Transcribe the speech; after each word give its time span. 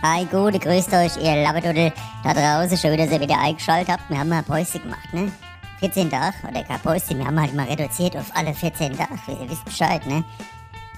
Hi, 0.00 0.24
gute, 0.26 0.60
grüßt 0.60 0.92
euch, 0.92 1.16
ihr 1.16 1.42
Labberdudel 1.42 1.92
da 2.22 2.32
draußen. 2.32 2.78
Schön, 2.78 2.96
dass 2.96 3.10
ihr 3.10 3.20
wieder 3.20 3.36
eingeschaltet 3.36 3.92
habt. 3.92 4.08
Wir 4.08 4.20
haben 4.20 4.28
mal 4.28 4.44
Päuschen 4.44 4.82
gemacht, 4.82 5.12
ne? 5.12 5.32
14 5.80 6.08
Tage, 6.08 6.36
oder 6.48 6.62
kein 6.62 6.78
Päuschen, 6.78 7.18
wir 7.18 7.26
haben 7.26 7.40
halt 7.40 7.52
mal 7.52 7.66
reduziert 7.66 8.16
auf 8.16 8.30
alle 8.36 8.54
14 8.54 8.96
Tage. 8.96 9.18
Ihr 9.26 9.50
wisst 9.50 9.64
Bescheid, 9.64 10.06
ne? 10.06 10.22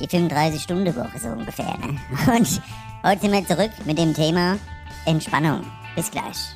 Die 0.02 0.06
35-Stunden-Woche 0.06 1.18
so 1.18 1.28
ungefähr, 1.28 1.78
ne? 1.78 1.98
Und 2.36 2.60
heute 3.02 3.20
sind 3.22 3.32
wir 3.32 3.46
zurück 3.46 3.70
mit 3.86 3.96
dem 3.96 4.12
Thema 4.12 4.58
Entspannung. 5.06 5.64
Bis 5.96 6.10
gleich. 6.10 6.54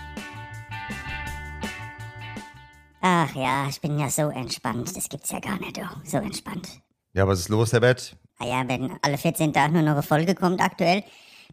Ach 3.00 3.34
ja, 3.34 3.68
ich 3.70 3.80
bin 3.80 3.98
ja 3.98 4.10
so 4.10 4.28
entspannt. 4.28 4.94
Das 4.94 5.08
gibt's 5.08 5.30
ja 5.30 5.40
gar 5.40 5.58
nicht, 5.60 5.78
oh. 5.78 5.96
So 6.04 6.18
entspannt. 6.18 6.68
Ja, 7.14 7.26
was 7.26 7.38
ist 7.40 7.48
los, 7.48 7.72
Herbert? 7.72 8.18
Ah 8.38 8.44
ja, 8.44 8.68
wenn 8.68 8.98
alle 9.00 9.16
14 9.16 9.54
Tage 9.54 9.72
nur 9.72 9.82
noch 9.82 9.92
eine 9.92 10.02
Folge 10.02 10.34
kommt 10.34 10.60
aktuell, 10.60 11.04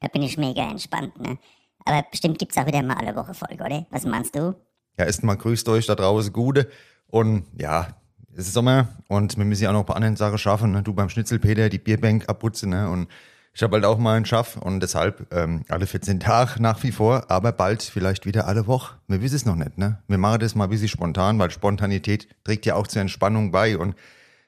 da 0.02 0.08
bin 0.08 0.24
ich 0.24 0.38
mega 0.38 0.70
entspannt, 0.70 1.18
ne? 1.20 1.38
Aber 1.86 2.06
bestimmt 2.12 2.38
gibt's 2.38 2.58
auch 2.58 2.68
wieder 2.68 2.84
mal 2.84 2.98
alle 2.98 3.16
Woche 3.16 3.34
Folge, 3.34 3.64
oder? 3.64 3.88
Was 3.90 4.06
meinst 4.06 4.36
du? 4.36 4.56
Ja, 4.98 5.06
erstmal 5.06 5.38
grüßt 5.38 5.68
euch 5.70 5.88
da 5.88 5.96
draußen 5.96 6.34
Gute. 6.34 6.70
Und 7.08 7.46
ja, 7.58 7.88
es 8.36 8.48
ist 8.48 8.54
Sommer 8.54 8.88
und 9.08 9.38
wir 9.38 9.46
müssen 9.46 9.64
ja 9.64 9.70
auch 9.70 9.74
noch 9.74 9.82
ein 9.82 9.86
paar 9.86 9.96
andere 9.96 10.16
Sachen 10.16 10.38
schaffen. 10.38 10.72
Ne? 10.72 10.84
Du 10.84 10.94
beim 10.94 11.10
Schnitzelpeter, 11.10 11.70
die 11.70 11.80
Bierbank 11.80 12.30
abputzen. 12.30 12.70
Ne? 12.70 12.90
Und 12.90 13.08
ich 13.54 13.62
habe 13.64 13.76
halt 13.76 13.86
auch 13.86 13.98
mal 13.98 14.16
einen 14.16 14.26
Schaff 14.26 14.58
und 14.58 14.80
deshalb 14.80 15.34
ähm, 15.34 15.64
alle 15.70 15.86
14 15.86 16.20
Tage 16.20 16.62
nach 16.62 16.82
wie 16.84 16.92
vor, 16.92 17.30
aber 17.30 17.52
bald 17.52 17.84
vielleicht 17.84 18.26
wieder 18.26 18.48
alle 18.48 18.68
Woche. 18.68 18.96
Wir 19.08 19.22
wissen 19.22 19.36
es 19.36 19.46
noch 19.46 19.56
nicht. 19.56 19.78
Ne? 19.78 20.02
Wir 20.08 20.18
machen 20.18 20.40
das 20.40 20.56
mal 20.56 20.66
ein 20.66 20.70
bisschen 20.70 20.88
spontan, 20.88 21.38
weil 21.40 21.52
Spontanität 21.52 22.28
trägt 22.44 22.66
ja 22.66 22.76
auch 22.76 22.88
zur 22.88 23.02
Entspannung 23.02 23.52
bei. 23.52 23.78
Und 23.78 23.96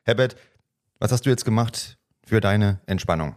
Herbert, 0.04 0.36
was 1.00 1.12
hast 1.12 1.26
du 1.26 1.30
jetzt 1.30 1.46
gemacht 1.46 1.98
für 2.26 2.40
deine 2.40 2.80
Entspannung? 2.86 3.36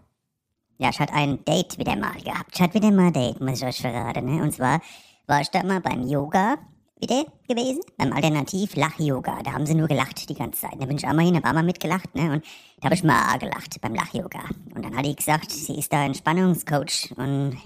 Ja, 0.79 0.91
ich 0.91 1.01
hatte 1.01 1.15
ein 1.15 1.45
Date 1.45 1.79
wieder 1.79 1.97
mal 1.97 2.21
gehabt. 2.23 2.51
Ich 2.55 2.61
hatte 2.61 2.75
wieder 2.75 2.91
mal 2.91 3.07
ein 3.07 3.13
Date, 3.13 3.41
muss 3.41 3.63
ich 3.63 3.65
euch 3.65 3.80
verraten. 3.80 4.24
Ne? 4.27 4.43
Und 4.43 4.52
zwar 4.52 4.80
war 5.27 5.41
ich 5.41 5.49
da 5.51 5.63
mal 5.63 5.80
beim 5.80 6.07
Yoga 6.07 6.57
wieder 6.99 7.24
gewesen, 7.49 7.80
beim 7.96 8.13
Alternativ-Lach-Yoga. 8.13 9.43
Da 9.43 9.52
haben 9.52 9.66
sie 9.66 9.74
nur 9.74 9.88
gelacht 9.88 10.29
die 10.29 10.35
ganze 10.35 10.63
Zeit. 10.63 10.74
Da 10.79 10.87
bin 10.87 10.96
ich 10.96 11.07
einmal 11.07 11.24
hin, 11.24 11.37
hab 11.37 11.45
einmal 11.45 11.63
mitgelacht, 11.63 12.15
ne? 12.15 12.33
Und 12.33 12.45
da 12.80 12.87
habe 12.87 12.95
ich 12.95 13.05
mal 13.05 13.38
gelacht 13.38 13.80
beim 13.80 13.95
Lach-Yoga. 13.95 14.41
Und 14.74 14.85
dann 14.85 14.96
hat 14.96 15.05
die 15.05 15.16
gesagt, 15.16 15.51
sie 15.51 15.79
ist 15.79 15.93
da 15.93 16.05
Entspannungscoach 16.05 17.15
und 17.16 17.57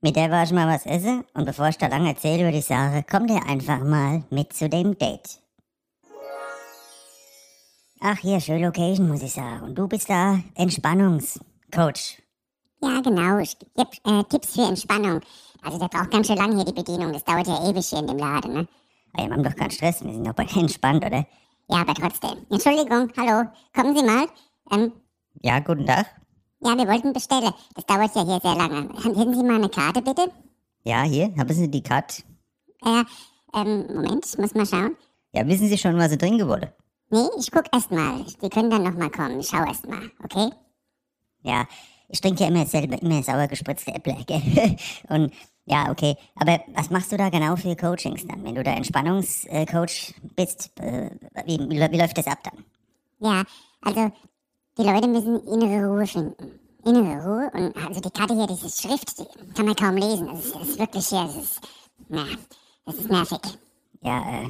mit 0.00 0.16
der 0.16 0.30
war 0.30 0.44
ich 0.44 0.52
mal 0.52 0.68
was 0.68 0.86
essen. 0.86 1.24
Und 1.34 1.44
bevor 1.44 1.68
ich 1.68 1.78
da 1.78 1.88
lange 1.88 2.10
erzähle 2.10 2.42
über 2.42 2.52
die 2.52 2.62
Sache, 2.62 3.04
kommt 3.10 3.30
ihr 3.30 3.44
einfach 3.46 3.80
mal 3.80 4.24
mit 4.30 4.52
zu 4.52 4.68
dem 4.68 4.96
Date. 4.96 5.40
Ach, 8.00 8.18
hier, 8.18 8.40
schöne 8.40 8.66
Location, 8.66 9.08
muss 9.08 9.22
ich 9.22 9.32
sagen. 9.32 9.62
Und 9.62 9.74
du 9.74 9.88
bist 9.88 10.08
da 10.08 10.38
Entspannungscoach. 10.54 12.22
Ja, 12.80 13.00
genau. 13.00 13.38
Ich 13.38 13.56
gebe 13.58 13.90
äh, 14.04 14.24
Tipps 14.24 14.54
für 14.54 14.62
Entspannung. 14.62 15.20
Also 15.62 15.78
der 15.78 15.88
braucht 15.88 16.10
ganz 16.10 16.26
schön 16.26 16.36
lange 16.36 16.54
hier 16.56 16.64
die 16.64 16.72
Bedienung. 16.72 17.12
Das 17.12 17.24
dauert 17.24 17.46
ja 17.48 17.68
ewig 17.68 17.86
hier 17.86 17.98
in 17.98 18.06
dem 18.06 18.18
Laden, 18.18 18.52
ne? 18.52 18.68
Ey, 19.16 19.26
wir 19.26 19.32
haben 19.34 19.42
doch 19.42 19.56
keinen 19.56 19.70
Stress, 19.70 20.04
wir 20.04 20.12
sind 20.12 20.26
doch 20.26 20.34
bei 20.34 20.44
entspannt, 20.56 21.04
oder? 21.04 21.26
Ja, 21.68 21.80
aber 21.80 21.94
trotzdem. 21.94 22.46
Entschuldigung, 22.50 23.10
hallo. 23.16 23.48
Kommen 23.74 23.96
Sie 23.96 24.04
mal. 24.04 24.26
Ähm, 24.70 24.92
Ja, 25.42 25.58
guten 25.60 25.86
Tag. 25.86 26.06
ja, 26.60 26.76
wir 26.76 26.86
wollten 26.86 27.12
bestellen. 27.12 27.52
Das 27.74 27.84
dauert 27.86 28.14
ja 28.14 28.24
hier 28.24 28.40
sehr 28.40 28.54
lange. 28.54 28.88
Hätten 29.02 29.34
Sie 29.34 29.42
mal 29.42 29.56
eine 29.56 29.68
Karte, 29.68 30.00
bitte? 30.00 30.30
Ja, 30.84 31.02
hier, 31.02 31.34
haben 31.36 31.52
Sie 31.52 31.68
die 31.68 31.82
Karte? 31.82 32.22
Ja, 32.84 33.02
ähm, 33.54 33.86
Moment, 33.92 34.24
ich 34.24 34.38
muss 34.38 34.54
mal 34.54 34.66
schauen. 34.66 34.96
Ja, 35.32 35.46
wissen 35.46 35.68
Sie 35.68 35.76
schon, 35.76 35.96
was 35.98 36.10
Sie 36.10 36.18
trinken 36.18 36.46
wollen? 36.48 36.68
Nee, 37.10 37.26
ich 37.38 37.50
guck 37.50 37.64
erst 37.72 37.90
mal. 37.90 38.24
Die 38.42 38.48
können 38.48 38.70
dann 38.70 38.84
noch 38.84 38.94
mal 38.94 39.10
kommen. 39.10 39.40
Ich 39.40 39.48
schau 39.48 39.64
erst 39.64 39.86
mal, 39.88 40.10
okay? 40.22 40.50
Ja, 41.42 41.66
ich 42.08 42.20
trinke 42.20 42.42
ja 42.42 42.48
immer 42.48 42.66
selber, 42.66 43.00
immer 43.00 43.22
sauer 43.22 43.48
gespritzte 43.48 43.94
Äpfel, 43.94 44.16
gell? 44.26 44.76
Und 45.08 45.32
ja, 45.66 45.90
okay. 45.90 46.16
Aber 46.36 46.60
was 46.74 46.90
machst 46.90 47.12
du 47.12 47.16
da 47.16 47.28
genau 47.28 47.56
für 47.56 47.76
Coachings 47.76 48.26
dann? 48.26 48.42
Wenn 48.42 48.54
du 48.54 48.62
da 48.62 48.72
Entspannungscoach 48.72 50.14
bist, 50.34 50.72
wie, 51.44 51.58
wie 51.58 51.98
läuft 51.98 52.16
das 52.16 52.26
ab 52.26 52.38
dann? 52.42 52.64
Ja, 53.20 53.44
also 53.82 54.10
die 54.78 54.82
Leute 54.82 55.08
müssen 55.08 55.44
innere 55.46 55.88
Ruhe 55.88 56.06
finden. 56.06 56.60
Innere 56.84 57.22
Ruhe 57.22 57.50
und 57.52 57.76
also 57.84 58.00
die 58.00 58.10
Karte 58.10 58.34
hier, 58.34 58.46
diese 58.46 58.70
Schrift, 58.70 59.18
die 59.18 59.52
kann 59.54 59.66
man 59.66 59.74
kaum 59.74 59.96
lesen. 59.96 60.28
Das 60.28 60.46
ist, 60.46 60.54
das 60.54 60.68
ist 60.68 60.78
wirklich 60.78 61.06
hier, 61.06 61.24
das 61.24 61.36
ist, 61.36 61.60
na, 62.08 62.24
das 62.86 62.94
ist 62.94 63.10
nervig. 63.10 63.40
Ja, 64.00 64.20
äh, 64.20 64.48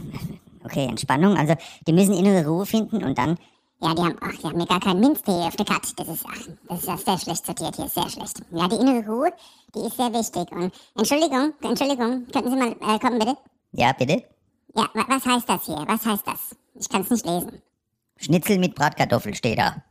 okay, 0.64 0.84
Entspannung. 0.84 1.36
Also, 1.36 1.54
die 1.86 1.92
müssen 1.92 2.12
innere 2.12 2.46
Ruhe 2.46 2.66
finden 2.66 3.02
und 3.02 3.16
dann, 3.16 3.38
Ja, 3.80 3.94
die 3.94 4.02
haben, 4.02 4.16
ach, 4.20 4.32
die 4.32 4.44
haben 4.44 4.56
mir 4.58 4.66
gar 4.66 4.80
keinen 4.80 5.00
Minztee 5.00 5.30
auf 5.30 5.54
der 5.54 5.64
Karte. 5.64 5.88
Das 5.96 6.08
ist, 6.08 6.24
ach, 6.26 6.38
das 6.68 6.78
ist 6.80 6.86
ja 6.88 6.96
sehr 6.96 7.18
schlecht 7.18 7.46
sortiert 7.46 7.76
hier, 7.76 7.88
sehr 7.88 8.08
schlecht. 8.10 8.42
Ja, 8.50 8.66
die 8.66 8.76
innere 8.76 9.06
Ruhe, 9.08 9.32
die 9.74 9.80
ist 9.86 9.96
sehr 9.96 10.12
wichtig. 10.12 10.50
Und 10.50 10.72
Entschuldigung, 10.96 11.52
Entschuldigung, 11.62 12.26
könnten 12.32 12.50
Sie 12.50 12.56
mal 12.56 12.72
äh, 12.72 12.98
kommen, 12.98 13.18
bitte? 13.18 13.36
ja, 13.72 13.92
bitte? 13.92 14.24
Ja, 14.74 14.88
wa 14.94 15.04
was 15.08 15.24
heißt 15.24 15.48
das 15.48 15.64
hier? 15.64 15.84
Was 15.86 16.04
heißt 16.04 16.26
das? 16.26 16.56
Ich 16.74 16.88
kann 16.88 17.02
es 17.02 17.10
nicht 17.10 17.24
lesen. 17.26 17.62
Schnitzel 18.16 18.58
mit 18.58 18.74
Bratkartoffel 18.74 19.34
steht 19.34 19.58
da. 19.58 19.82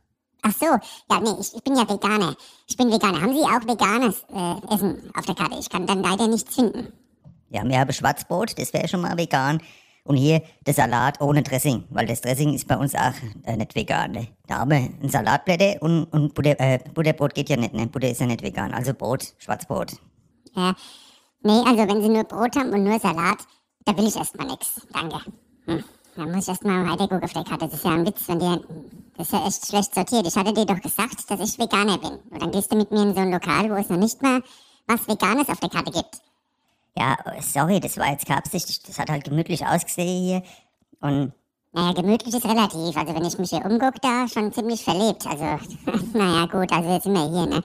Ach 0.42 0.52
so, 0.52 0.66
ja, 0.66 1.20
nee, 1.20 1.40
ich, 1.40 1.54
ich 1.54 1.62
bin 1.64 1.74
ja 1.74 1.88
Veganer. 1.88 2.36
Ich 2.68 2.76
bin 2.76 2.90
Veganer. 2.92 3.20
Haben 3.20 3.32
Sie 3.32 3.42
auch 3.42 3.66
veganes 3.66 4.24
äh, 4.32 4.74
Essen 4.74 5.10
auf 5.16 5.24
der 5.24 5.34
Karte? 5.34 5.58
Ich 5.58 5.68
kann 5.68 5.86
dann 5.86 6.02
leider 6.02 6.28
nichts 6.28 6.54
finden. 6.54 6.92
Ja, 7.50 7.64
wir 7.64 7.78
haben 7.80 7.92
Schwarzbrot, 7.92 8.58
das 8.58 8.72
wäre 8.74 8.86
schon 8.86 9.00
mal 9.00 9.16
vegan. 9.16 9.60
Und 10.08 10.16
hier 10.16 10.40
der 10.66 10.72
Salat 10.72 11.20
ohne 11.20 11.42
Dressing, 11.42 11.84
weil 11.90 12.06
das 12.06 12.22
Dressing 12.22 12.54
ist 12.54 12.66
bei 12.66 12.78
uns 12.78 12.94
auch 12.94 13.12
äh, 13.44 13.58
nicht 13.58 13.74
vegan. 13.74 14.12
Ne? 14.12 14.28
Da 14.46 14.60
haben 14.60 14.70
wir 14.70 14.78
ein 14.78 15.10
Salatblätter 15.10 15.82
und, 15.82 16.04
und 16.04 16.32
Butter, 16.32 16.58
äh, 16.58 16.78
Butterbrot 16.94 17.34
geht 17.34 17.50
ja 17.50 17.58
nicht, 17.58 17.74
ne? 17.74 17.86
Butter 17.86 18.08
ist 18.08 18.18
ja 18.22 18.26
nicht 18.26 18.42
vegan. 18.42 18.72
Also 18.72 18.94
Brot, 18.94 19.34
Schwarzbrot. 19.36 19.92
Ja, 20.54 20.74
nee, 21.42 21.62
also 21.66 21.86
wenn 21.86 22.00
Sie 22.00 22.08
nur 22.08 22.24
Brot 22.24 22.56
haben 22.56 22.72
und 22.72 22.84
nur 22.84 22.98
Salat, 22.98 23.36
da 23.84 23.94
will 23.98 24.08
ich 24.08 24.16
erstmal 24.16 24.46
nix. 24.46 24.80
Danke. 24.94 25.20
Hm. 25.66 25.84
Da 26.16 26.24
muss 26.24 26.44
ich 26.44 26.48
erstmal 26.48 26.86
weiter 26.88 27.06
gucken 27.06 27.24
auf 27.24 27.32
der 27.34 27.44
Karte. 27.44 27.66
Das 27.66 27.74
ist 27.74 27.84
ja 27.84 27.90
ein 27.90 28.06
Witz, 28.06 28.26
wenn 28.28 28.38
dir. 28.38 28.60
Das 29.18 29.26
ist 29.26 29.32
ja 29.34 29.46
echt 29.46 29.66
schlecht 29.66 29.94
sortiert. 29.94 30.26
Ich 30.26 30.36
hatte 30.36 30.54
dir 30.54 30.64
doch 30.64 30.80
gesagt, 30.80 31.30
dass 31.30 31.40
ich 31.40 31.58
Veganer 31.58 31.98
bin. 31.98 32.12
Und 32.30 32.42
dann 32.42 32.50
gehst 32.50 32.72
du 32.72 32.76
mit 32.76 32.90
mir 32.90 33.02
in 33.02 33.14
so 33.14 33.20
ein 33.20 33.30
Lokal, 33.30 33.68
wo 33.68 33.74
es 33.74 33.90
noch 33.90 33.98
nicht 33.98 34.22
mal 34.22 34.42
was 34.86 35.06
Veganes 35.06 35.50
auf 35.50 35.60
der 35.60 35.68
Karte 35.68 35.92
gibt. 35.92 36.22
Ja, 36.98 37.16
sorry, 37.40 37.78
das 37.78 37.96
war 37.96 38.10
jetzt 38.10 38.26
keine 38.26 38.38
Absicht. 38.40 38.88
Das 38.88 38.98
hat 38.98 39.08
halt 39.08 39.24
gemütlich 39.24 39.64
ausgesehen 39.64 40.24
hier. 40.24 40.42
Und 41.00 41.32
Naja, 41.72 41.92
gemütlich 41.92 42.34
ist 42.34 42.44
relativ. 42.44 42.96
Also 42.96 43.14
wenn 43.14 43.24
ich 43.24 43.38
mich 43.38 43.50
hier 43.50 43.64
umgucke, 43.64 44.00
da 44.02 44.26
schon 44.26 44.52
ziemlich 44.52 44.82
verlebt. 44.82 45.24
Also, 45.26 45.44
naja, 46.18 46.46
gut, 46.46 46.72
also 46.72 46.90
jetzt 46.90 47.04
sind 47.04 47.12
wir 47.12 47.28
hier, 47.28 47.46
ne? 47.46 47.62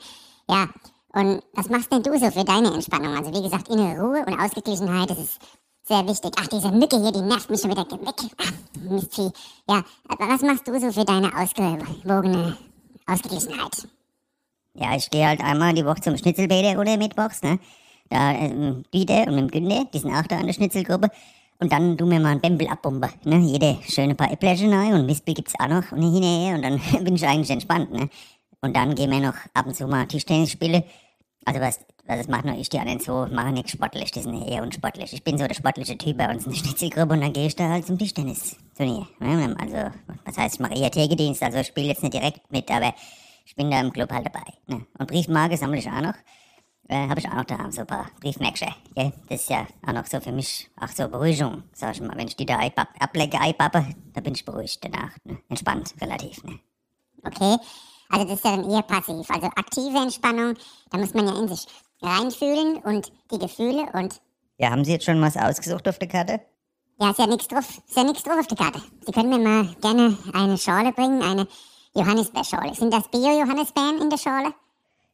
Ja, 0.48 0.68
und 1.14 1.42
was 1.54 1.70
machst 1.70 1.92
denn 1.92 2.04
du 2.04 2.18
so 2.20 2.30
für 2.30 2.44
deine 2.44 2.74
Entspannung? 2.74 3.16
Also 3.16 3.34
wie 3.34 3.42
gesagt, 3.42 3.70
innere 3.70 4.00
Ruhe 4.02 4.24
und 4.26 4.40
Ausgeglichenheit, 4.40 5.10
das 5.10 5.18
ist 5.18 5.40
sehr 5.84 6.08
wichtig. 6.08 6.32
Ach, 6.40 6.48
diese 6.48 6.72
Mücke 6.72 7.00
hier, 7.00 7.12
die 7.12 7.22
nervt 7.22 7.50
mich 7.50 7.62
schon 7.62 7.72
wieder 7.72 7.90
weg. 7.90 8.32
Ach, 8.38 8.52
Mistvieh. 8.82 9.32
Ja, 9.68 9.84
aber 10.10 10.28
was 10.30 10.42
machst 10.42 10.68
du 10.68 10.80
so 10.80 10.92
für 10.92 11.06
deine 11.06 11.32
ausgewogene 11.36 12.56
Ausgeglichenheit? 13.08 13.88
ja, 14.76 14.96
ich 14.96 15.10
gehe 15.10 15.28
halt 15.28 15.42
einmal 15.42 15.74
die 15.74 15.86
Woche 15.86 16.02
zum 16.02 16.18
Schnitzelbäder 16.18 16.80
oder 16.80 16.98
mittwochs, 16.98 17.42
ne? 17.44 17.60
Da, 18.13 18.31
ähm, 18.31 18.84
Dieter 18.94 19.28
und 19.28 19.38
dem 19.38 19.47
Günther, 19.47 19.85
die 19.91 19.97
sind 19.97 20.13
auch 20.13 20.28
da 20.28 20.40
in 20.40 20.46
der 20.46 20.53
Schnitzelgruppe. 20.53 21.09
Und 21.59 21.72
dann 21.72 21.97
tun 21.97 22.12
wir 22.12 22.19
mal 22.19 22.29
einen 22.29 22.41
Bembel 22.41 22.68
abbomben, 22.68 23.09
ne? 23.24 23.40
Jede 23.40 23.79
schöne 23.90 24.13
paar 24.13 24.31
Äppelchen 24.31 24.72
rein 24.72 24.94
und 24.94 25.07
Mispel 25.07 25.34
gibt's 25.34 25.56
auch 25.59 25.68
noch 25.68 25.91
ne, 25.91 26.12
hinterher 26.12 26.56
und 26.56 26.62
dann 26.62 26.79
bin 27.03 27.16
ich 27.16 27.25
eigentlich 27.25 27.50
entspannt, 27.50 27.91
ne? 27.91 28.09
Und 28.62 28.75
dann 28.75 28.94
gehen 28.94 29.09
wir 29.09 29.19
noch 29.19 29.34
ab 29.56 29.66
und 29.66 29.75
zu 29.75 29.88
mal 29.88 30.06
Tischtennis 30.06 30.51
spielen. 30.51 30.84
Also 31.46 31.59
was, 31.59 31.79
was 32.06 32.18
das 32.19 32.28
macht 32.28 32.46
nur 32.46 32.56
ich, 32.56 32.69
die 32.69 32.78
anderen 32.78 33.00
so 33.00 33.25
machen 33.31 33.56
nichts 33.56 33.72
sportlich, 33.72 34.12
die 34.12 34.19
sind 34.19 34.47
eher 34.47 34.62
unsportlich. 34.62 35.12
Ich 35.12 35.24
bin 35.24 35.40
so 35.40 35.47
der 35.47 35.56
sportliche 35.56 35.97
Typ 35.97 36.16
bei 36.18 36.30
uns 36.30 36.45
in 36.45 36.51
der 36.51 36.59
Schnitzelgruppe 36.59 37.13
und 37.13 37.22
dann 37.22 37.34
gehe 37.34 37.47
ich 37.47 37.56
da 37.56 37.68
halt 37.68 37.88
zum 37.88 37.97
Tischtennis-Turnier. 37.97 39.07
Ne? 39.19 39.56
Also, 39.59 39.91
was 40.25 40.38
heißt, 40.38 40.56
ich 40.56 40.59
mache 40.59 40.75
eher 40.75 40.91
Tägedienst, 40.91 41.41
also 41.41 41.63
spiele 41.63 41.88
jetzt 41.88 42.03
nicht 42.03 42.13
direkt 42.13 42.51
mit, 42.51 42.69
aber 42.69 42.94
ich 43.44 43.56
bin 43.56 43.72
da 43.72 43.81
im 43.81 43.91
Club 43.91 44.12
halt 44.12 44.28
dabei. 44.28 44.45
Ne? 44.68 44.85
Und 45.00 45.07
Briefmarke 45.07 45.57
sammle 45.57 45.80
ich 45.80 45.89
auch 45.89 46.01
noch. 46.01 46.16
Äh, 46.89 47.07
habe 47.07 47.19
ich 47.19 47.27
auch 47.30 47.35
noch 47.35 47.45
da, 47.45 47.71
so 47.71 47.81
ein 47.81 47.88
paar 47.88 48.07
Briefmerksche. 48.19 48.68
Gell? 48.94 49.13
Das 49.30 49.41
ist 49.41 49.50
ja 49.50 49.65
auch 49.88 49.94
noch 49.94 50.06
so 50.06 50.19
für 50.19 50.31
mich, 50.31 50.69
auch 50.80 50.89
so 50.89 51.07
Beruhigung, 51.07 51.63
sag 51.74 51.95
ich 51.95 52.01
mal. 52.01 52.15
Wenn 52.18 52.27
ich 52.27 52.35
die 52.35 52.45
da 52.45 52.59
ablecke, 53.00 53.39
einpappe, 53.39 53.85
da 54.13 54.21
bin 54.21 54.33
ich 54.33 54.44
beruhigt 54.44 54.83
danach. 54.83 55.12
Ne? 55.24 55.38
Entspannt, 55.50 55.94
relativ. 56.01 56.44
Ne? 56.44 56.59
Okay? 57.24 57.57
Also 58.09 58.25
das 58.27 58.35
ist 58.35 58.45
ja 58.45 58.57
dann 58.57 58.69
eher 58.69 58.81
passiv. 58.81 59.30
Also 59.30 59.47
aktive 59.47 59.97
Entspannung, 59.97 60.56
da 60.91 60.97
muss 60.97 61.13
man 61.13 61.27
ja 61.27 61.39
in 61.39 61.47
sich 61.47 61.65
reinfühlen 62.01 62.77
und 62.83 63.12
die 63.31 63.39
Gefühle 63.39 63.85
und 63.94 64.19
Ja, 64.57 64.69
haben 64.71 64.83
Sie 64.83 64.91
jetzt 64.91 65.06
schon 65.06 65.21
was 65.21 65.38
ausgesucht 65.38 65.88
auf 65.88 65.97
der 66.00 66.09
Karte? 66.09 66.41
Ja, 67.00 67.09
ist 67.12 67.19
ja 67.19 67.27
nichts 67.27 67.47
drauf. 67.47 67.68
Ist 67.88 67.97
ja 67.97 68.03
nichts 68.03 68.24
drauf 68.24 68.38
auf 68.39 68.47
der 68.47 68.57
Karte. 68.57 68.81
Sie 69.06 69.12
können 69.12 69.30
mir 69.30 69.39
mal 69.39 69.75
gerne 69.81 70.18
eine 70.33 70.57
Schorle 70.57 70.91
bringen, 70.91 71.21
eine 71.24 71.47
Johannisbeerschorle. 71.95 72.75
Sind 72.75 72.94
das 72.94 73.07
Bio-Johannisbeeren 73.07 74.01
in 74.01 74.09
der 74.09 74.18
Schorle? 74.18 74.53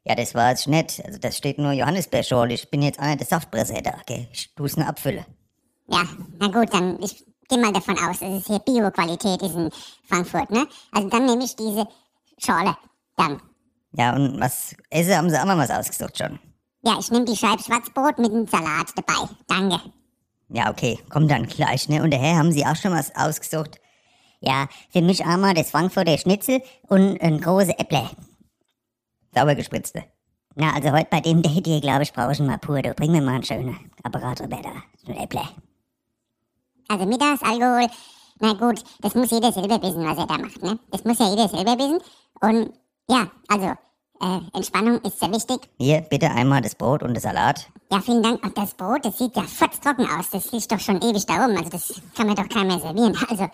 Ja, 0.04 0.16
das 0.16 0.34
war 0.34 0.50
jetzt 0.50 0.68
nicht. 0.68 1.04
Also 1.06 1.20
das 1.20 1.38
steht 1.38 1.58
nur 1.58 1.72
Johannisbeerschorle. 1.72 2.54
Ich 2.54 2.70
bin 2.70 2.82
jetzt 2.82 3.00
einer 3.00 3.18
der 3.18 3.28
Saftpresser 3.28 3.82
da, 3.82 3.96
gell? 4.06 4.28
Ich 4.32 4.54
tu's 4.56 4.78
nur 4.78 4.88
abfüllen. 4.88 5.26
Ja, 5.88 6.04
na 6.40 6.48
gut, 6.48 6.74
dann 6.74 7.02
ich 7.02 7.26
gehe 7.48 7.60
mal 7.60 7.74
davon 7.74 7.98
aus, 7.98 8.20
dass 8.20 8.30
es 8.30 8.48
hier 8.48 8.60
Bio-Qualität 8.60 9.42
ist 9.42 9.56
in 9.56 9.70
Frankfurt, 10.08 10.50
ne? 10.52 10.68
Also 10.92 11.10
dann 11.10 11.26
nehme 11.26 11.44
ich 11.44 11.56
diese 11.56 11.88
Schorle. 12.38 12.76
Dann. 13.18 13.42
Ja, 13.92 14.16
und 14.16 14.40
was 14.40 14.76
Essen 14.90 15.16
haben 15.16 15.30
Sie 15.30 15.38
auch 15.38 15.46
mal 15.46 15.58
was 15.58 15.72
ausgesucht 15.72 16.18
schon? 16.18 16.40
Ja, 16.84 16.98
ich 17.00 17.12
nehme 17.12 17.26
die 17.26 17.36
Scheibe 17.36 17.62
Schwarzbrot 17.62 18.20
mit 18.20 18.32
dem 18.32 18.48
Salat 18.48 18.88
dabei. 18.96 19.30
Danke. 19.48 19.82
Ja, 20.50 20.70
okay, 20.70 20.98
komm 21.10 21.28
dann 21.28 21.48
gleich, 21.48 21.90
ne? 21.90 22.02
Und 22.02 22.12
daher 22.12 22.38
haben 22.38 22.52
Sie 22.52 22.66
auch 22.66 22.76
schon 22.76 22.94
was 22.94 23.14
ausgesucht. 23.16 23.80
Ja, 24.40 24.68
für 24.92 25.02
mich 25.02 25.26
einmal 25.26 25.54
das 25.54 25.72
Frankfurter 25.72 26.18
Schnitzel 26.18 26.62
und 26.88 27.20
ein 27.22 27.42
große 27.42 27.78
Äpple. 27.78 28.10
Sauber 29.34 29.56
gespritzte. 29.56 30.04
Na, 30.56 30.74
also 30.74 30.92
heute 30.92 31.08
bei 31.10 31.22
dem 31.22 31.42
Date 31.42 31.68
hier, 31.68 31.82
glaube 31.82 32.04
ich, 32.04 32.14
brauche 32.14 32.32
ich 32.32 32.40
mal 32.40 32.58
pur. 32.58 32.82
Du 32.82 32.94
bring 32.94 33.12
mir 33.12 33.22
mal 33.22 33.36
einen 33.36 33.44
schönen 33.44 33.78
Apparat 34.04 34.42
rüber 34.42 34.60
da. 34.62 34.72
So 35.06 35.12
ein 35.12 35.18
Äpple. 35.18 35.42
Also 36.88 37.06
Mittagsalkohol, 37.06 37.88
na 38.40 38.54
gut, 38.54 38.84
das 39.02 39.14
muss 39.16 39.32
jeder 39.32 39.52
selber 39.52 39.82
wissen, 39.82 40.04
was 40.06 40.18
er 40.18 40.26
da 40.26 40.38
macht, 40.38 40.64
ne? 40.64 40.80
Das 40.92 41.04
muss 41.04 41.20
ja 41.20 41.30
jeder 41.30 41.48
selber 41.48 41.78
wissen. 41.78 42.00
Und 42.42 42.74
ja, 43.08 43.30
also, 43.48 43.76
äh, 44.22 44.40
Entspannung 44.54 45.00
ist 45.02 45.20
sehr 45.20 45.32
wichtig. 45.32 45.70
Hier, 45.78 46.02
bitte 46.02 46.32
einmal 46.32 46.62
das 46.62 46.76
Brot 46.76 47.04
und 47.04 47.14
das 47.14 47.24
Salat. 47.24 47.70
Ja, 47.92 48.02
vielen 48.02 48.24
Dank. 48.24 48.44
Und 48.44 48.58
das 48.58 48.74
Brot, 48.74 49.06
das 49.06 49.18
sieht 49.18 49.36
ja 49.36 49.44
futztrocken 49.44 50.08
aus. 50.10 50.30
Das 50.32 50.52
liegt 50.52 50.72
doch 50.72 50.80
schon 50.80 51.02
ewig 51.02 51.26
da 51.26 51.46
oben. 51.46 51.58
Also 51.58 51.70
das 51.70 52.02
kann 52.16 52.28
mir 52.28 52.36
doch 52.36 52.50
keiner 52.50 52.66
mehr 52.66 52.80
servieren. 52.80 53.18
Also, 53.30 53.48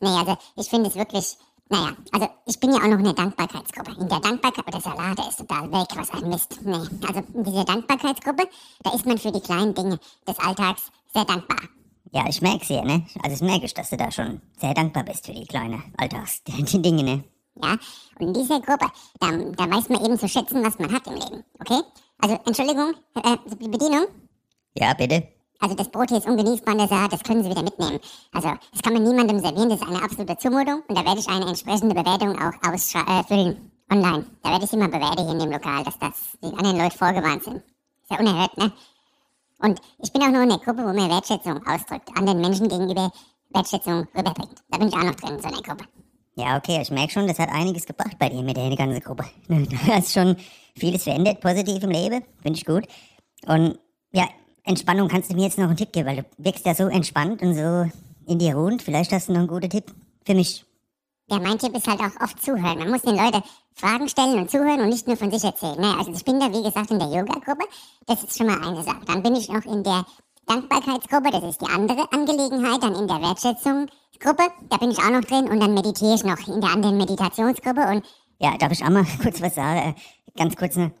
nee, 0.00 0.08
also 0.08 0.36
ich 0.56 0.68
finde 0.68 0.88
es 0.88 0.96
wirklich, 0.96 1.36
naja, 1.70 1.96
also 2.10 2.28
ich 2.46 2.58
bin 2.58 2.72
ja 2.72 2.78
auch 2.78 2.88
noch 2.88 2.98
in 2.98 3.04
der 3.04 3.12
Dankbarkeitsgruppe. 3.12 3.92
In 4.00 4.08
der 4.08 4.18
Dankbarkeit, 4.18 4.64
oh, 4.66 4.70
der 4.72 4.80
Salat, 4.80 5.16
der 5.16 5.28
ist 5.28 5.38
total 5.38 5.70
weg, 5.70 5.88
was 5.94 6.10
ein 6.10 6.28
Mist. 6.28 6.58
Nee, 6.64 6.74
also 6.74 7.22
in 7.32 7.44
dieser 7.44 7.64
Dankbarkeitsgruppe, 7.64 8.48
da 8.82 8.90
ist 8.92 9.06
man 9.06 9.18
für 9.18 9.30
die 9.30 9.40
kleinen 9.40 9.72
Dinge 9.72 10.00
des 10.26 10.38
Alltags 10.40 10.90
sehr 11.14 11.24
dankbar. 11.24 11.60
Ja, 12.10 12.24
ich 12.28 12.42
merk's 12.42 12.66
hier, 12.66 12.82
ne? 12.82 13.06
Also 13.22 13.36
ich 13.36 13.48
merke, 13.48 13.72
dass 13.72 13.88
du 13.88 13.96
da 13.96 14.10
schon 14.10 14.40
sehr 14.58 14.74
dankbar 14.74 15.04
bist 15.04 15.26
für 15.26 15.32
die 15.32 15.46
kleinen 15.46 15.94
Alltagsdinge, 15.96 17.02
ne? 17.04 17.24
Ja, 17.62 17.76
und 18.18 18.26
in 18.26 18.34
dieser 18.34 18.60
Gruppe, 18.60 18.86
da, 19.20 19.30
da 19.30 19.70
weiß 19.70 19.90
man 19.90 20.04
eben 20.04 20.18
zu 20.18 20.28
schätzen, 20.28 20.64
was 20.64 20.76
man 20.80 20.92
hat 20.92 21.06
im 21.06 21.14
Leben, 21.14 21.44
okay? 21.60 21.82
Also, 22.18 22.36
Entschuldigung, 22.46 22.94
äh, 23.14 23.36
die 23.60 23.68
Bedienung? 23.68 24.06
Ja, 24.74 24.92
bitte. 24.94 25.39
Also 25.60 25.74
das 25.74 25.88
Brot 25.90 26.08
hier 26.08 26.18
ist 26.18 26.26
ungenießbar 26.26 26.74
und 26.74 26.80
der 26.80 26.88
Salat, 26.88 27.12
das 27.12 27.22
können 27.22 27.42
Sie 27.42 27.50
wieder 27.50 27.62
mitnehmen. 27.62 28.00
Also 28.32 28.48
das 28.72 28.82
kann 28.82 28.94
man 28.94 29.02
niemandem 29.02 29.40
servieren, 29.40 29.68
das 29.68 29.80
ist 29.80 29.86
eine 29.86 30.02
absolute 30.02 30.36
Zumutung 30.38 30.82
und 30.88 30.96
da 30.96 31.04
werde 31.04 31.20
ich 31.20 31.28
eine 31.28 31.46
entsprechende 31.46 31.94
Bewertung 31.94 32.36
auch 32.38 32.72
ausfüllen. 32.72 33.56
Äh, 33.56 33.70
online. 33.90 34.24
Da 34.42 34.50
werde 34.52 34.64
ich 34.64 34.70
Sie 34.70 34.76
mal 34.76 34.88
bewerten 34.88 35.24
hier 35.24 35.32
in 35.32 35.38
dem 35.38 35.50
Lokal, 35.50 35.84
dass 35.84 35.98
das 35.98 36.38
die 36.42 36.56
anderen 36.56 36.78
Leute 36.78 36.96
vorgewarnt 36.96 37.44
sind. 37.44 37.56
Ist 37.56 38.10
ja 38.10 38.18
unerhört, 38.18 38.56
ne? 38.56 38.72
Und 39.58 39.80
ich 39.98 40.12
bin 40.12 40.22
auch 40.22 40.30
noch 40.30 40.42
in 40.42 40.48
der 40.48 40.58
Gruppe, 40.58 40.82
wo 40.82 40.92
man 40.92 41.10
Wertschätzung 41.10 41.66
ausdrückt, 41.66 42.08
anderen 42.16 42.40
Menschen 42.40 42.68
gegenüber 42.68 43.12
Wertschätzung 43.50 44.06
rüberbringt. 44.16 44.62
Da 44.70 44.78
bin 44.78 44.88
ich 44.88 44.94
auch 44.94 45.02
noch 45.02 45.14
drin, 45.16 45.34
in 45.34 45.42
so 45.42 45.48
einer 45.48 45.60
Gruppe. 45.60 45.84
Ja, 46.36 46.56
okay, 46.56 46.80
ich 46.80 46.90
merke 46.90 47.12
schon, 47.12 47.26
das 47.26 47.38
hat 47.38 47.50
einiges 47.50 47.84
gebracht 47.84 48.18
bei 48.18 48.30
dir 48.30 48.42
mit 48.42 48.56
der 48.56 48.74
ganzen 48.74 49.00
Gruppe. 49.00 49.24
Da 49.48 49.96
hast 49.96 50.12
schon 50.12 50.36
vieles 50.76 51.02
verändert, 51.02 51.40
positiv 51.40 51.82
im 51.82 51.90
Leben, 51.90 52.24
finde 52.42 52.58
ich 52.58 52.64
gut. 52.64 52.86
Und 53.46 53.78
ja, 54.12 54.28
Entspannung 54.70 55.08
kannst 55.08 55.30
du 55.30 55.34
mir 55.34 55.44
jetzt 55.44 55.58
noch 55.58 55.66
einen 55.66 55.76
Tipp 55.76 55.92
geben, 55.92 56.08
weil 56.08 56.16
du 56.16 56.24
wirkst 56.38 56.64
ja 56.64 56.74
so 56.74 56.86
entspannt 56.86 57.42
und 57.42 57.54
so 57.54 57.90
in 58.26 58.38
dir 58.38 58.54
ruhend. 58.54 58.82
Vielleicht 58.82 59.12
hast 59.12 59.28
du 59.28 59.32
noch 59.32 59.40
einen 59.40 59.48
guten 59.48 59.68
Tipp 59.68 59.92
für 60.24 60.34
mich. 60.34 60.64
Ja, 61.28 61.38
mein 61.38 61.58
Tipp 61.58 61.76
ist 61.76 61.86
halt 61.86 62.00
auch 62.00 62.22
oft 62.22 62.42
zuhören. 62.42 62.78
Man 62.78 62.90
muss 62.90 63.02
den 63.02 63.16
Leuten 63.16 63.42
Fragen 63.74 64.08
stellen 64.08 64.38
und 64.38 64.50
zuhören 64.50 64.80
und 64.80 64.88
nicht 64.88 65.06
nur 65.06 65.16
von 65.16 65.30
sich 65.30 65.44
erzählen. 65.44 65.76
Naja, 65.78 65.98
also 65.98 66.12
ich 66.12 66.24
bin 66.24 66.40
da, 66.40 66.52
wie 66.52 66.62
gesagt, 66.62 66.90
in 66.90 66.98
der 66.98 67.08
Yoga-Gruppe. 67.08 67.66
Das 68.06 68.22
ist 68.22 68.36
schon 68.36 68.46
mal 68.46 68.60
eine 68.60 68.82
Sache. 68.82 69.04
Dann 69.06 69.22
bin 69.22 69.36
ich 69.36 69.48
noch 69.48 69.64
in 69.64 69.82
der 69.82 70.06
Dankbarkeitsgruppe. 70.46 71.30
Das 71.30 71.44
ist 71.44 71.60
die 71.60 71.66
andere 71.66 72.10
Angelegenheit. 72.12 72.82
Dann 72.82 72.94
in 72.94 73.08
der 73.08 73.20
Wertschätzungsgruppe. 73.20 74.42
Da 74.68 74.76
bin 74.76 74.90
ich 74.90 74.98
auch 74.98 75.10
noch 75.10 75.24
drin. 75.24 75.48
Und 75.48 75.60
dann 75.60 75.74
meditiere 75.74 76.14
ich 76.14 76.24
noch 76.24 76.46
in 76.46 76.60
der 76.60 76.70
anderen 76.70 76.96
Meditationsgruppe. 76.96 77.86
Und 77.88 78.04
ja, 78.38 78.56
darf 78.56 78.72
ich 78.72 78.84
auch 78.84 78.90
mal 78.90 79.06
kurz 79.22 79.40
was 79.40 79.54
sagen? 79.54 79.90
Äh, 79.90 79.94
ganz 80.36 80.56
kurz, 80.56 80.76
ne? 80.76 80.92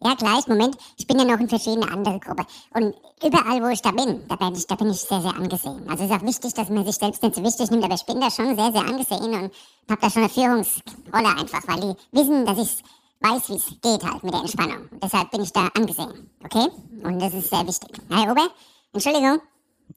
Ja, 0.00 0.14
gleich, 0.14 0.46
Moment. 0.46 0.76
Ich 0.98 1.06
bin 1.06 1.18
ja 1.18 1.24
noch 1.24 1.40
in 1.40 1.48
verschiedene 1.48 1.90
andere 1.90 2.20
Gruppen. 2.20 2.44
Und 2.74 2.94
überall, 3.24 3.62
wo 3.62 3.68
ich 3.68 3.80
da 3.80 3.92
bin, 3.92 4.26
da 4.28 4.36
bin 4.36 4.54
ich, 4.54 4.66
da 4.66 4.74
bin 4.74 4.90
ich 4.90 5.00
sehr, 5.00 5.22
sehr 5.22 5.34
angesehen. 5.34 5.88
Also 5.88 6.04
es 6.04 6.10
ist 6.10 6.16
auch 6.16 6.22
wichtig, 6.22 6.54
dass 6.54 6.68
man 6.68 6.84
sich 6.84 6.96
selbst 6.96 7.22
nicht 7.22 7.34
so 7.34 7.42
wichtig 7.42 7.70
nimmt, 7.70 7.84
aber 7.84 7.94
ich 7.94 8.04
bin 8.04 8.20
da 8.20 8.30
schon 8.30 8.54
sehr, 8.56 8.72
sehr 8.72 8.86
angesehen 8.86 9.24
und 9.24 9.52
habe 9.88 10.00
da 10.00 10.10
schon 10.10 10.22
eine 10.22 10.28
Führungsrolle 10.28 11.38
einfach, 11.38 11.66
weil 11.66 11.80
die 11.80 12.18
wissen, 12.18 12.44
dass 12.44 12.58
ich 12.58 12.82
weiß, 13.20 13.48
wie 13.48 13.54
es 13.54 13.66
geht 13.80 14.04
halt 14.04 14.22
mit 14.22 14.34
der 14.34 14.40
Entspannung. 14.40 14.88
Und 14.90 15.02
deshalb 15.02 15.30
bin 15.30 15.42
ich 15.42 15.52
da 15.52 15.68
angesehen. 15.74 16.30
Okay? 16.44 16.68
Und 17.02 17.18
das 17.18 17.32
ist 17.32 17.48
sehr 17.48 17.66
wichtig. 17.66 17.90
Herr 18.10 18.30
Ober, 18.30 18.48
Entschuldigung. 18.92 19.40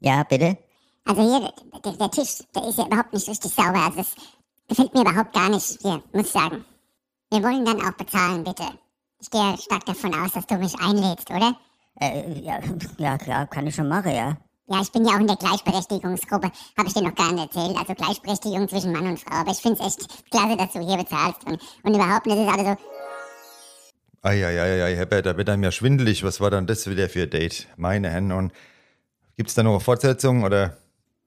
Ja, 0.00 0.22
bitte? 0.22 0.56
Also 1.04 1.22
hier, 1.22 1.52
der, 1.84 1.92
der 1.92 2.10
Tisch, 2.10 2.42
der 2.54 2.68
ist 2.68 2.78
ja 2.78 2.86
überhaupt 2.86 3.12
nicht 3.12 3.28
richtig 3.28 3.52
sauber. 3.52 3.84
Also 3.84 3.98
das 3.98 4.14
gefällt 4.66 4.94
mir 4.94 5.02
überhaupt 5.02 5.34
gar 5.34 5.50
nicht. 5.50 5.78
Hier, 5.82 6.02
muss 6.12 6.26
ich 6.26 6.30
sagen. 6.30 6.64
Wir 7.30 7.42
wollen 7.42 7.64
dann 7.66 7.80
auch 7.82 7.92
bezahlen, 7.92 8.44
bitte. 8.44 8.64
Ich 9.20 9.30
gehe 9.30 9.56
stark 9.58 9.84
davon 9.84 10.14
aus, 10.14 10.32
dass 10.32 10.46
du 10.46 10.56
mich 10.56 10.74
einlädst, 10.80 11.30
oder? 11.30 11.54
Äh, 12.00 12.40
ja, 12.40 12.58
ja, 12.98 13.18
klar, 13.18 13.46
kann 13.46 13.66
ich 13.66 13.74
schon 13.74 13.88
machen, 13.88 14.14
ja. 14.14 14.36
Ja, 14.66 14.80
ich 14.80 14.92
bin 14.92 15.04
ja 15.04 15.14
auch 15.14 15.20
in 15.20 15.26
der 15.26 15.36
Gleichberechtigungsgruppe. 15.36 16.50
Habe 16.78 16.86
ich 16.86 16.94
dir 16.94 17.02
noch 17.02 17.14
gar 17.14 17.32
nicht 17.32 17.54
erzählt. 17.54 17.76
Also 17.76 17.92
Gleichberechtigung 17.92 18.68
zwischen 18.68 18.92
Mann 18.92 19.08
und 19.08 19.18
Frau. 19.18 19.34
Aber 19.34 19.50
ich 19.50 19.58
finde 19.58 19.82
es 19.82 19.98
echt 19.98 20.30
klasse, 20.30 20.56
dass 20.56 20.72
du 20.72 20.78
hier 20.78 20.96
bezahlst. 20.96 21.44
Und, 21.44 21.60
und 21.82 21.94
überhaupt 21.94 22.26
nicht, 22.26 22.38
das 22.38 22.46
ist 22.46 22.52
alles 22.52 22.78
so. 22.78 22.84
Eieieiei, 24.22 24.94
Herbert, 24.94 25.26
da 25.26 25.36
wird 25.36 25.48
einem 25.48 25.64
ja 25.64 25.72
schwindelig. 25.72 26.22
Was 26.22 26.40
war 26.40 26.50
dann 26.50 26.68
das 26.68 26.88
wieder 26.88 27.08
für 27.08 27.22
ein 27.22 27.30
Date? 27.30 27.66
Meine 27.76 28.10
Herren. 28.10 28.30
Und 28.30 28.52
gibt's 29.36 29.54
da 29.54 29.64
noch 29.64 29.72
eine 29.72 29.80
Fortsetzung 29.80 30.44
oder? 30.44 30.76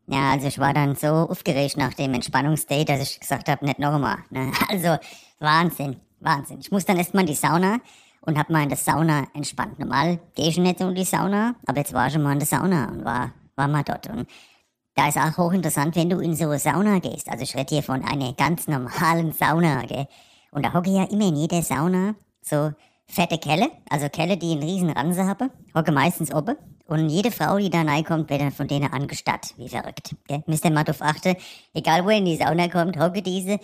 Ja, 0.07 0.31
also 0.31 0.47
ich 0.47 0.59
war 0.59 0.73
dann 0.73 0.95
so 0.95 1.07
aufgeregt 1.07 1.75
nach 1.75 1.93
dem 1.93 2.13
Entspannungsdate, 2.13 2.85
dass 2.85 3.01
ich 3.01 3.19
gesagt 3.19 3.49
habe, 3.49 3.65
nicht 3.65 3.79
nochmal. 3.79 4.17
Ne? 4.29 4.51
Also 4.69 4.97
Wahnsinn. 5.39 5.97
Wahnsinn. 6.23 6.59
Ich 6.59 6.71
muss 6.71 6.85
dann 6.85 6.97
erstmal 6.97 7.23
in 7.23 7.27
die 7.27 7.35
Sauna 7.35 7.79
und 8.21 8.37
hab 8.37 8.49
mal 8.49 8.63
in 8.63 8.69
der 8.69 8.77
Sauna 8.77 9.27
entspannt. 9.33 9.79
Normal 9.79 10.19
gehe 10.35 10.49
ich 10.49 10.57
nicht 10.57 10.79
in 10.79 10.95
die 10.95 11.03
Sauna, 11.03 11.55
aber 11.65 11.79
jetzt 11.79 11.93
war 11.93 12.07
ich 12.07 12.13
schon 12.13 12.23
mal 12.23 12.33
in 12.33 12.39
der 12.39 12.47
Sauna 12.47 12.89
und 12.89 13.05
war, 13.05 13.33
war 13.55 13.67
mal 13.67 13.83
dort. 13.83 14.07
Und 14.09 14.27
da 14.95 15.07
ist 15.07 15.17
auch 15.17 15.37
hochinteressant, 15.37 15.95
wenn 15.95 16.09
du 16.09 16.19
in 16.19 16.35
so 16.35 16.45
eine 16.45 16.59
Sauna 16.59 16.99
gehst. 16.99 17.29
Also 17.29 17.43
ich 17.43 17.55
rede 17.55 17.75
hier 17.75 17.83
von 17.83 18.03
einer 18.03 18.33
ganz 18.33 18.67
normalen 18.67 19.31
Sauna, 19.33 19.85
gell. 19.85 20.07
Und 20.51 20.65
da 20.65 20.73
hocke 20.73 20.91
ja 20.91 21.03
immer 21.05 21.27
in 21.27 21.35
jeder 21.35 21.61
Sauna 21.61 22.15
so 22.41 22.71
fette 23.07 23.37
Kelle, 23.37 23.69
also 23.89 24.07
Kelle, 24.09 24.37
die 24.37 24.51
einen 24.51 24.63
riesen 24.63 24.89
Ranse 24.89 25.25
haben, 25.25 25.49
hocke 25.75 25.91
meistens 25.91 26.33
oben. 26.33 26.55
Und 26.85 27.09
jede 27.09 27.31
Frau, 27.31 27.57
die 27.57 27.69
da 27.69 27.81
reinkommt, 27.81 28.29
wird 28.29 28.41
dann 28.41 28.51
von 28.51 28.67
denen 28.67 28.91
angestattet, 28.91 29.53
wie 29.57 29.69
verrückt. 29.69 30.15
Gell? 30.27 30.43
Müsst 30.47 30.65
ihr 30.65 30.71
mal 30.71 30.83
drauf 30.83 31.01
achten, 31.01 31.35
egal 31.73 32.05
wo 32.05 32.09
ihr 32.09 32.17
in 32.17 32.25
die 32.25 32.37
Sauna 32.37 32.67
kommt, 32.67 32.99
hocke 32.99 33.21
diese 33.21 33.59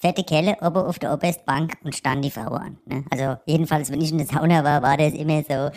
fette 0.00 0.24
Kelle 0.24 0.56
oben 0.62 0.78
auf 0.78 0.98
der 0.98 1.12
obersten 1.12 1.44
Bank 1.44 1.74
und 1.84 1.94
stand 1.94 2.24
die 2.24 2.30
Frau 2.30 2.54
an. 2.54 2.78
Ne? 2.86 3.04
Also 3.10 3.36
jedenfalls, 3.46 3.90
wenn 3.92 4.00
ich 4.00 4.10
in 4.10 4.18
der 4.18 4.26
Sauna 4.26 4.64
war, 4.64 4.82
war 4.82 4.96
das 4.96 5.12
immer 5.12 5.42
so. 5.42 5.70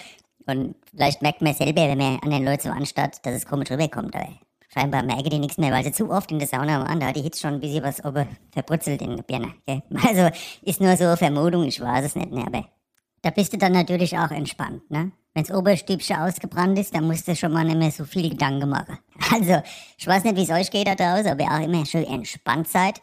Und 0.45 0.75
vielleicht 0.93 1.21
merkt 1.21 1.41
man 1.41 1.53
selber, 1.53 1.87
wenn 1.87 1.97
man 1.97 2.19
an 2.19 2.29
den 2.29 2.43
Leuten 2.43 2.63
so 2.63 2.69
anstatt, 2.69 3.25
dass 3.25 3.35
es 3.35 3.45
komisch 3.45 3.71
rüberkommt. 3.71 4.15
Aber 4.15 4.27
scheinbar 4.73 5.03
merke 5.03 5.29
die 5.29 5.39
nichts 5.39 5.57
mehr, 5.57 5.71
weil 5.71 5.83
sie 5.83 5.91
zu 5.91 6.09
oft 6.09 6.31
in 6.31 6.39
der 6.39 6.47
Sauna 6.47 6.85
waren. 6.85 6.99
Da 6.99 7.07
hat 7.07 7.15
die 7.15 7.21
Hitze 7.21 7.41
schon 7.41 7.55
ein 7.55 7.59
bisschen 7.59 7.83
was 7.83 8.03
oben 8.03 8.27
verbrutzelt 8.51 9.01
in 9.01 9.17
der 9.17 9.23
Birne. 9.23 9.53
Okay? 9.67 9.83
Also 10.07 10.29
ist 10.61 10.81
nur 10.81 10.95
so 10.97 11.05
eine 11.05 11.17
Vermutung, 11.17 11.63
ich 11.65 11.79
weiß 11.79 12.05
es 12.05 12.15
nicht 12.15 12.31
mehr. 12.31 12.47
Aber 12.47 12.65
da 13.21 13.29
bist 13.29 13.53
du 13.53 13.57
dann 13.57 13.73
natürlich 13.73 14.17
auch 14.17 14.31
entspannt. 14.31 14.89
Ne? 14.89 15.11
Wenn 15.33 15.43
das 15.43 15.55
Oberstübchen 15.55 16.17
ausgebrannt 16.17 16.77
ist, 16.77 16.95
dann 16.95 17.07
musst 17.07 17.27
du 17.27 17.35
schon 17.35 17.51
mal 17.51 17.65
nicht 17.65 17.77
mehr 17.77 17.91
so 17.91 18.05
viel 18.05 18.29
Gedanken 18.29 18.69
machen. 18.69 18.99
Also, 19.31 19.61
ich 19.97 20.05
weiß 20.05 20.25
nicht, 20.25 20.35
wie 20.35 20.43
es 20.43 20.49
euch 20.49 20.69
geht 20.69 20.87
da 20.87 20.95
draußen, 20.95 21.31
aber 21.31 21.43
ihr 21.43 21.51
auch 21.51 21.63
immer 21.63 21.85
schön 21.85 22.03
entspannt 22.03 22.67
seid. 22.67 23.01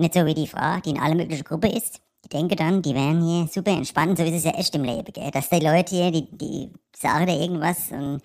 Nicht 0.00 0.14
so 0.14 0.24
wie 0.24 0.32
die 0.32 0.46
Frau, 0.46 0.80
die 0.82 0.90
in 0.90 0.98
alle 0.98 1.14
möglichen 1.14 1.44
Gruppe 1.44 1.68
ist. 1.68 2.00
Ich 2.22 2.30
denke 2.30 2.56
dann, 2.56 2.80
die 2.80 2.94
wären 2.94 3.22
hier 3.22 3.46
super 3.48 3.72
entspannt, 3.72 4.16
so 4.16 4.24
ist 4.24 4.32
es 4.32 4.44
ja 4.44 4.52
echt 4.52 4.74
im 4.74 4.82
Leben, 4.82 5.12
gell? 5.12 5.30
Dass 5.30 5.50
die 5.50 5.60
Leute 5.60 5.94
hier, 5.94 6.10
die, 6.10 6.26
die 6.30 6.70
sagen 6.96 7.26
da 7.26 7.34
irgendwas 7.34 7.90
und 7.90 8.22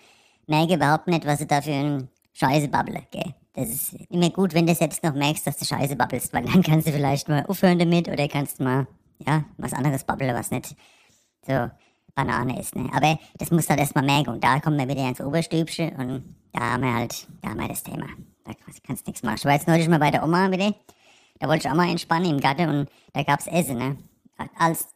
merken 0.47 0.75
überhaupt 0.75 1.07
nicht, 1.07 1.25
was 1.25 1.39
sie 1.39 1.47
da 1.47 1.61
für 1.61 1.73
ein 1.73 2.07
Scheiße 2.31 2.69
babbeln, 2.69 3.05
gell? 3.11 3.33
Das 3.51 3.67
ist 3.67 3.93
immer 4.09 4.29
gut, 4.29 4.53
wenn 4.53 4.65
du 4.65 4.73
selbst 4.73 5.03
noch 5.03 5.13
merkst, 5.13 5.45
dass 5.47 5.57
du 5.57 5.65
Scheiße 5.65 5.97
babbelst, 5.97 6.31
weil 6.31 6.45
dann 6.45 6.63
kannst 6.63 6.87
du 6.87 6.93
vielleicht 6.93 7.27
mal 7.27 7.45
aufhören 7.45 7.77
damit 7.77 8.07
oder 8.07 8.25
kannst 8.29 8.61
mal, 8.61 8.87
ja, 9.25 9.43
was 9.57 9.73
anderes 9.73 10.05
babbeln, 10.05 10.33
was 10.33 10.51
nicht 10.51 10.77
so 11.45 11.69
Banane 12.13 12.57
ist, 12.57 12.73
ne? 12.75 12.89
Aber 12.93 13.19
das 13.37 13.51
musst 13.51 13.67
du 13.67 13.71
halt 13.71 13.81
erstmal 13.81 14.05
merken 14.05 14.29
und 14.29 14.41
da 14.41 14.61
kommen 14.61 14.77
wir 14.77 14.87
wieder 14.87 15.09
ins 15.09 15.19
Oberstübchen 15.19 15.93
und 15.97 16.35
da 16.53 16.71
haben 16.71 16.83
wir 16.83 16.93
halt, 16.93 17.27
da 17.41 17.49
haben 17.49 17.59
wir 17.59 17.67
das 17.67 17.83
Thema. 17.83 18.07
Da 18.45 18.53
kannst 18.85 19.05
du 19.05 19.11
nichts 19.11 19.23
machen. 19.23 19.35
Ich 19.39 19.45
war 19.45 19.53
jetzt 19.53 19.67
neulich 19.67 19.89
mal 19.89 19.99
bei 19.99 20.11
der 20.11 20.23
Oma 20.23 20.49
wieder 20.49 20.73
da 21.39 21.47
wollte 21.47 21.67
ich 21.67 21.71
auch 21.71 21.75
mal 21.75 21.89
entspannen 21.89 22.29
im 22.29 22.39
Garten 22.39 22.69
und 22.69 22.89
da 23.13 23.23
gab's 23.23 23.47
Essen, 23.47 23.77
ne? 23.77 23.97
Alles 24.57 24.87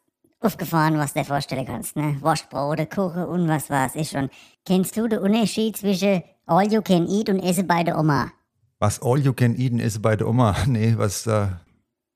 aufgefahren, 0.41 0.97
was 0.97 1.13
du 1.13 1.19
dir 1.19 1.25
vorstellen 1.25 1.65
kannst, 1.65 1.95
ne? 1.95 2.17
Wurstbrote, 2.21 2.85
Kuchen 2.85 3.25
und 3.25 3.47
was 3.47 3.69
weiß 3.69 3.95
ich. 3.95 4.15
Und 4.15 4.31
kennst 4.65 4.95
du 4.97 5.07
den 5.07 5.19
Unterschied 5.19 5.77
zwischen 5.77 6.23
All 6.45 6.71
You 6.71 6.81
Can 6.81 7.07
Eat 7.07 7.29
und 7.29 7.39
Essen 7.39 7.67
bei 7.67 7.83
der 7.83 7.97
Oma? 7.97 8.31
Was 8.79 9.01
All 9.01 9.19
You 9.19 9.33
Can 9.33 9.55
Eat 9.57 9.73
und 9.73 9.79
Essen 9.79 10.01
bei 10.01 10.15
der 10.15 10.27
Oma? 10.27 10.55
Nee, 10.67 10.93
was 10.97 11.23
da? 11.23 11.61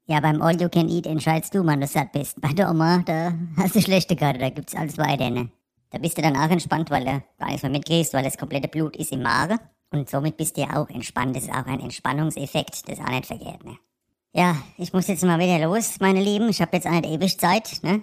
Ja, 0.05 0.19
beim 0.19 0.41
All 0.41 0.59
You 0.59 0.69
Can 0.69 0.89
Eat 0.89 1.05
entscheidest 1.05 1.53
du, 1.55 1.65
wann 1.65 1.81
du 1.81 1.87
satt 1.87 2.11
bist. 2.11 2.39
Bei 2.41 2.53
der 2.53 2.69
Oma, 2.69 3.03
da 3.05 3.33
hast 3.57 3.75
du 3.75 3.81
schlechte 3.81 4.15
Karte, 4.15 4.39
da 4.39 4.49
gibt's 4.49 4.75
alles 4.75 4.97
weiter, 4.97 5.29
ne? 5.29 5.49
Da 5.91 5.99
bist 5.99 6.17
du 6.17 6.21
dann 6.21 6.35
auch 6.35 6.49
entspannt, 6.49 6.89
weil 6.89 7.05
du 7.05 7.23
gar 7.37 7.47
nichts 7.47 7.61
mehr 7.61 7.71
mitkriegst, 7.71 8.13
weil 8.13 8.23
das 8.23 8.37
komplette 8.37 8.67
Blut 8.67 8.95
ist 8.97 9.11
im 9.11 9.21
Magen. 9.21 9.59
Und 9.91 10.09
somit 10.09 10.37
bist 10.37 10.57
du 10.57 10.61
ja 10.61 10.81
auch 10.81 10.89
entspannt. 10.89 11.35
Das 11.35 11.43
ist 11.43 11.51
auch 11.51 11.67
ein 11.67 11.79
Entspannungseffekt, 11.79 12.89
das 12.89 12.97
ist 12.97 13.05
auch 13.05 13.11
nicht 13.11 13.27
verkehrt, 13.27 13.63
ne? 13.63 13.77
Ja, 14.35 14.57
ich 14.77 14.91
muss 14.91 15.07
jetzt 15.07 15.23
mal 15.23 15.37
wieder 15.39 15.59
los, 15.59 15.99
meine 15.99 16.19
Lieben. 16.19 16.49
Ich 16.49 16.59
habe 16.59 16.75
jetzt 16.75 16.87
eine 16.87 17.07
ewig 17.07 17.39
Zeit, 17.39 17.77
ne? 17.83 18.01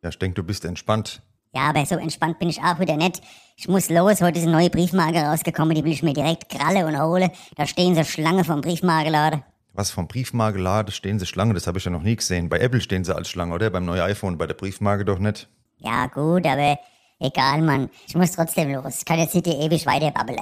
Ja, 0.00 0.10
ich 0.10 0.18
denke, 0.18 0.36
du 0.36 0.44
bist 0.44 0.64
entspannt. 0.64 1.22
Ja, 1.52 1.70
aber 1.70 1.84
so 1.84 1.96
entspannt 1.96 2.38
bin 2.38 2.48
ich 2.48 2.62
auch 2.62 2.78
wieder 2.78 2.96
nicht. 2.96 3.20
Ich 3.56 3.68
muss 3.68 3.90
los, 3.90 4.22
heute 4.22 4.38
ist 4.38 4.44
eine 4.44 4.52
neue 4.52 4.70
Briefmarke 4.70 5.18
rausgekommen, 5.18 5.74
die 5.74 5.84
will 5.84 5.92
ich 5.92 6.04
mir 6.04 6.14
direkt 6.14 6.48
kralle 6.48 6.86
und 6.86 6.98
holen. 6.98 7.30
Da 7.56 7.66
stehen 7.66 7.96
so 7.96 8.04
Schlange 8.04 8.44
vom 8.44 8.60
Briefmarkenladen. 8.60 9.42
Was 9.74 9.90
vom 9.90 10.06
Briefmarkenladen 10.06 10.92
stehen 10.92 11.18
sie 11.18 11.26
Schlange, 11.26 11.54
das 11.54 11.66
habe 11.66 11.78
ich 11.78 11.84
ja 11.84 11.90
noch 11.90 12.02
nie 12.02 12.14
gesehen. 12.14 12.48
Bei 12.48 12.58
Apple 12.58 12.80
stehen 12.80 13.04
sie 13.04 13.14
als 13.14 13.28
Schlange, 13.28 13.54
oder? 13.54 13.68
Beim 13.70 13.84
neuen 13.84 14.02
iPhone, 14.02 14.38
bei 14.38 14.46
der 14.46 14.54
Briefmarke 14.54 15.04
doch 15.04 15.18
nicht. 15.18 15.48
Ja, 15.78 16.06
gut, 16.06 16.46
aber 16.46 16.78
egal, 17.18 17.60
Mann. 17.62 17.90
Ich 18.06 18.14
muss 18.14 18.32
trotzdem 18.32 18.72
los. 18.72 18.98
Ich 18.98 19.04
kann 19.04 19.18
jetzt 19.18 19.34
nicht 19.34 19.46
hier 19.46 19.58
ewig 19.58 19.84
weiter 19.84 20.12
babbeln. 20.12 20.40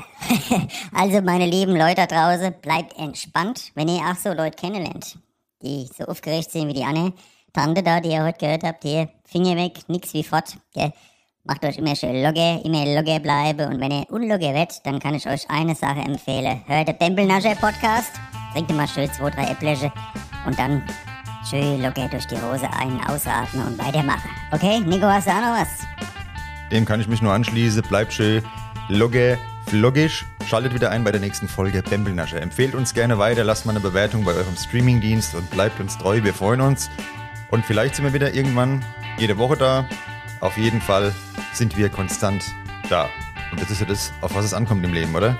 also, 0.95 1.23
meine 1.23 1.47
lieben 1.47 1.77
Leute 1.77 2.07
da 2.07 2.07
draußen, 2.07 2.55
bleibt 2.61 2.99
entspannt, 2.99 3.73
wenn 3.75 3.89
ihr 3.89 4.03
auch 4.03 4.17
so 4.17 4.33
Leute 4.33 4.57
kennenlernt, 4.57 5.19
die 5.63 5.89
so 5.97 6.05
aufgeregt 6.05 6.51
sind 6.51 6.69
wie 6.69 6.75
die 6.75 6.85
Anne. 6.85 7.13
Tante 7.53 7.83
da, 7.83 8.01
die 8.01 8.11
ihr 8.11 8.25
heute 8.25 8.39
gehört 8.39 8.63
habt, 8.63 8.83
hier, 8.85 9.09
Finger 9.25 9.57
weg, 9.57 9.79
nix 9.89 10.15
wie 10.15 10.23
fort, 10.23 10.57
gell? 10.73 10.93
Macht 11.45 11.65
euch 11.65 11.79
immer 11.79 11.97
schön 11.97 12.23
logge, 12.23 12.61
immer 12.65 12.85
logge 12.85 13.19
bleiben 13.19 13.73
und 13.73 13.81
wenn 13.81 13.91
ihr 13.91 14.11
unlogge 14.11 14.53
werdet, 14.53 14.85
dann 14.85 15.01
kann 15.01 15.15
ich 15.15 15.27
euch 15.27 15.49
eine 15.49 15.75
Sache 15.75 16.01
empfehlen. 16.01 16.61
Hört 16.67 16.89
den 16.89 16.99
Bembelnascher 16.99 17.55
Podcast, 17.55 18.13
trinkt 18.53 18.71
mal 18.73 18.87
schön 18.87 19.11
zwei, 19.13 19.31
drei 19.31 19.51
Äppleche 19.51 19.91
und 20.47 20.59
dann 20.59 20.83
schön 21.49 21.83
logge 21.83 22.09
durch 22.11 22.27
die 22.27 22.37
Hose 22.37 22.69
ein, 22.79 23.01
ausatmen 23.09 23.67
und 23.67 23.79
weitermachen. 23.79 24.31
Okay, 24.53 24.81
Nico, 24.81 25.07
hast 25.07 25.27
du 25.27 25.31
auch 25.31 25.41
noch 25.41 25.61
was? 25.61 25.69
Dem 26.71 26.85
kann 26.85 27.01
ich 27.01 27.09
mich 27.09 27.23
nur 27.23 27.33
anschließen. 27.33 27.83
Bleibt 27.89 28.13
schön 28.13 28.45
logge, 28.89 29.39
floggisch. 29.67 30.27
Schaltet 30.47 30.75
wieder 30.75 30.91
ein 30.91 31.05
bei 31.05 31.13
der 31.13 31.21
nächsten 31.21 31.49
Folge 31.49 31.83
Bembelnascher. 31.83 32.43
Empfehlt 32.43 32.75
uns 32.75 32.93
gerne 32.93 33.19
weiter, 33.19 33.45
lasst 33.45 33.67
mal 33.67 33.73
eine 33.73 33.81
Bewertung 33.81 34.25
bei 34.25 34.33
eurem 34.33 34.57
Streamingdienst 34.57 35.35
und 35.35 35.49
bleibt 35.51 35.79
uns 35.81 35.97
treu. 35.97 36.23
Wir 36.23 36.35
freuen 36.35 36.61
uns. 36.61 36.91
Und 37.51 37.65
vielleicht 37.65 37.97
sind 37.97 38.05
wir 38.05 38.13
wieder 38.13 38.35
irgendwann 38.35 38.85
jede 39.19 39.39
Woche 39.39 39.57
da. 39.57 39.87
Auf 40.41 40.57
jeden 40.57 40.81
Fall 40.81 41.13
sind 41.53 41.77
wir 41.77 41.89
konstant 41.89 42.45
da. 42.89 43.09
Und 43.53 43.61
das 43.61 43.71
ist 43.71 43.81
ja 43.81 43.87
das, 43.87 44.13
auf 44.21 44.35
was 44.35 44.45
es 44.45 44.55
ankommt 44.55 44.85
im 44.85 44.93
Leben, 44.93 45.15
oder? 45.15 45.37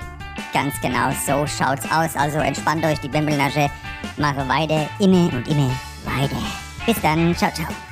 Ganz 0.53 0.79
genau, 0.81 1.11
so 1.25 1.45
schaut's 1.47 1.85
aus. 1.91 2.15
Also 2.15 2.39
entspannt 2.39 2.85
euch 2.85 2.99
die 2.99 3.09
Bembelnasche. 3.09 3.69
Mache 4.17 4.47
weiter, 4.47 4.89
immer 4.99 5.31
und 5.33 5.47
immer 5.47 5.71
weiter. 6.05 6.41
Bis 6.85 6.99
dann, 7.01 7.35
ciao, 7.35 7.51
ciao. 7.51 7.90